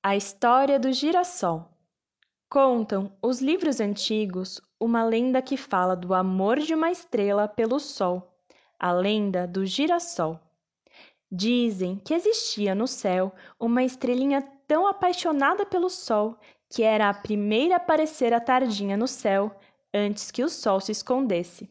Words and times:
A 0.00 0.14
história 0.14 0.78
do 0.78 0.92
girassol. 0.92 1.68
Contam 2.48 3.12
os 3.20 3.40
livros 3.40 3.80
antigos 3.80 4.60
uma 4.78 5.02
lenda 5.02 5.42
que 5.42 5.56
fala 5.56 5.96
do 5.96 6.14
amor 6.14 6.60
de 6.60 6.72
uma 6.72 6.88
estrela 6.92 7.48
pelo 7.48 7.80
sol, 7.80 8.32
a 8.78 8.92
lenda 8.92 9.44
do 9.44 9.66
girassol. 9.66 10.38
Dizem 11.30 11.96
que 11.96 12.14
existia 12.14 12.76
no 12.76 12.86
céu 12.86 13.34
uma 13.58 13.82
estrelinha 13.82 14.40
tão 14.68 14.86
apaixonada 14.86 15.66
pelo 15.66 15.90
sol 15.90 16.38
que 16.70 16.84
era 16.84 17.08
a 17.08 17.14
primeira 17.14 17.74
a 17.74 17.78
aparecer 17.78 18.32
à 18.32 18.38
tardinha 18.38 18.96
no 18.96 19.08
céu, 19.08 19.52
antes 19.92 20.30
que 20.30 20.44
o 20.44 20.48
sol 20.48 20.80
se 20.80 20.92
escondesse. 20.92 21.68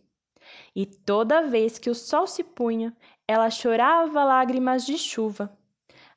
E 0.76 0.86
toda 0.86 1.48
vez 1.48 1.80
que 1.80 1.90
o 1.90 1.96
sol 1.96 2.28
se 2.28 2.44
punha, 2.44 2.94
ela 3.26 3.50
chorava 3.50 4.22
lágrimas 4.26 4.86
de 4.86 4.98
chuva 4.98 5.58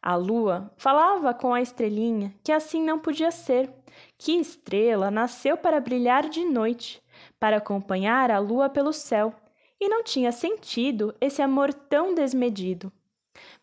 a 0.03 0.17
lua 0.17 0.73
falava 0.79 1.35
com 1.35 1.53
a 1.53 1.61
estrelinha 1.61 2.35
que 2.43 2.53
assim 2.53 2.83
não 2.83 2.99
podia 2.99 3.31
ser, 3.31 3.71
que 4.17 4.33
estrela 4.33 5.11
nasceu 5.11 5.59
para 5.59 5.81
brilhar 5.81 6.29
de 6.29 6.43
noite, 6.45 7.03
para 7.39 7.59
acompanhar 7.59 8.31
a 8.31 8.39
lua 8.39 8.71
pelo 8.71 8.95
céu, 8.95 9.35
e 9.79 9.89
não 9.89 10.03
tinha 10.03 10.33
sentido 10.33 11.15
esse 11.21 11.43
amor 11.43 11.73
tão 11.75 12.15
desmedido. 12.15 12.91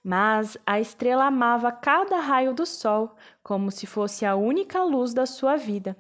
Mas 0.04 0.58
a 0.66 0.80
estrela 0.80 1.26
amava 1.26 1.72
cada 1.72 2.20
raio 2.20 2.54
do 2.54 2.66
sol 2.66 3.16
como 3.44 3.72
se 3.72 3.88
fosse 3.88 4.26
a 4.26 4.36
única 4.36 4.84
luz 4.84 5.14
da 5.14 5.26
sua 5.26 5.56
vida. 5.56 5.98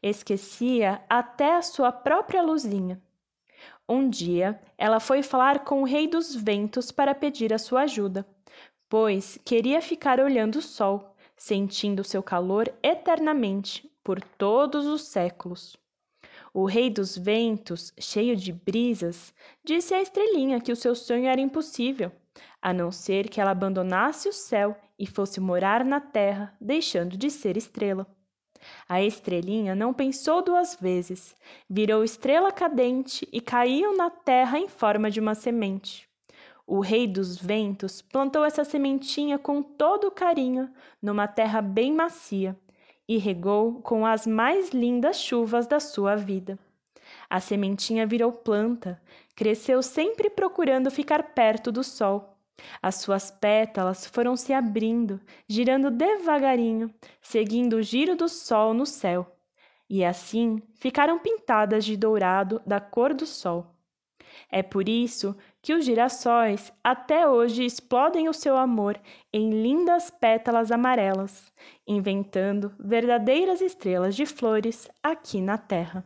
Esquecia 0.00 1.02
até 1.08 1.56
a 1.56 1.62
sua 1.62 1.90
própria 1.90 2.42
luzinha. 2.42 3.02
Um 3.88 4.08
dia, 4.08 4.60
ela 4.78 5.00
foi 5.00 5.22
falar 5.22 5.64
com 5.64 5.82
o 5.82 5.84
rei 5.84 6.06
dos 6.06 6.34
ventos 6.34 6.90
para 6.90 7.14
pedir 7.14 7.52
a 7.52 7.58
sua 7.58 7.82
ajuda 7.82 8.26
pois 8.92 9.38
queria 9.42 9.80
ficar 9.80 10.20
olhando 10.20 10.56
o 10.56 10.60
sol, 10.60 11.16
sentindo 11.34 12.04
seu 12.04 12.22
calor 12.22 12.70
eternamente, 12.82 13.90
por 14.04 14.20
todos 14.20 14.84
os 14.84 15.04
séculos. 15.04 15.78
O 16.52 16.66
rei 16.66 16.90
dos 16.90 17.16
ventos, 17.16 17.90
cheio 17.98 18.36
de 18.36 18.52
brisas, 18.52 19.32
disse 19.64 19.94
à 19.94 20.02
estrelinha 20.02 20.60
que 20.60 20.70
o 20.70 20.76
seu 20.76 20.94
sonho 20.94 21.24
era 21.24 21.40
impossível, 21.40 22.12
a 22.60 22.70
não 22.74 22.92
ser 22.92 23.30
que 23.30 23.40
ela 23.40 23.52
abandonasse 23.52 24.28
o 24.28 24.32
céu 24.32 24.76
e 24.98 25.06
fosse 25.06 25.40
morar 25.40 25.86
na 25.86 25.98
terra, 25.98 26.54
deixando 26.60 27.16
de 27.16 27.30
ser 27.30 27.56
estrela. 27.56 28.06
A 28.86 29.00
estrelinha 29.02 29.74
não 29.74 29.94
pensou 29.94 30.42
duas 30.42 30.76
vezes, 30.76 31.34
virou 31.66 32.04
estrela 32.04 32.52
cadente 32.52 33.26
e 33.32 33.40
caiu 33.40 33.96
na 33.96 34.10
terra 34.10 34.58
em 34.58 34.68
forma 34.68 35.10
de 35.10 35.18
uma 35.18 35.34
semente. 35.34 36.11
O 36.66 36.80
rei 36.80 37.06
dos 37.06 37.36
ventos 37.36 38.00
plantou 38.00 38.44
essa 38.44 38.64
sementinha 38.64 39.38
com 39.38 39.62
todo 39.62 40.10
carinho 40.10 40.72
numa 41.00 41.26
terra 41.26 41.60
bem 41.60 41.92
macia 41.92 42.56
e 43.08 43.18
regou 43.18 43.80
com 43.82 44.06
as 44.06 44.26
mais 44.26 44.70
lindas 44.70 45.20
chuvas 45.20 45.66
da 45.66 45.80
sua 45.80 46.14
vida. 46.14 46.58
A 47.28 47.40
sementinha 47.40 48.06
virou 48.06 48.32
planta, 48.32 49.00
cresceu 49.34 49.82
sempre 49.82 50.30
procurando 50.30 50.90
ficar 50.90 51.34
perto 51.34 51.72
do 51.72 51.82
sol. 51.82 52.38
As 52.80 52.96
suas 52.96 53.30
pétalas 53.30 54.06
foram 54.06 54.36
se 54.36 54.52
abrindo, 54.52 55.20
girando 55.48 55.90
devagarinho, 55.90 56.94
seguindo 57.20 57.74
o 57.74 57.82
giro 57.82 58.14
do 58.14 58.28
sol 58.28 58.72
no 58.72 58.86
céu, 58.86 59.36
e 59.90 60.04
assim 60.04 60.62
ficaram 60.76 61.18
pintadas 61.18 61.84
de 61.84 61.96
dourado 61.96 62.62
da 62.64 62.80
cor 62.80 63.12
do 63.12 63.26
sol. 63.26 63.74
É 64.50 64.62
por 64.62 64.88
isso 64.88 65.36
que 65.60 65.74
os 65.74 65.84
girassóis 65.84 66.72
até 66.82 67.28
hoje 67.28 67.64
explodem 67.64 68.28
o 68.28 68.32
seu 68.32 68.56
amor 68.56 69.00
em 69.32 69.50
lindas 69.50 70.10
pétalas 70.10 70.70
amarelas, 70.70 71.52
inventando 71.86 72.72
verdadeiras 72.78 73.60
estrelas 73.60 74.14
de 74.16 74.26
flores 74.26 74.88
aqui 75.02 75.40
na 75.40 75.56
Terra. 75.56 76.04